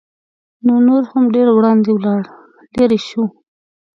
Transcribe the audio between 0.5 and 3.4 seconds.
نو نور هم ډېر وړاندې ولاړ لېرې شو.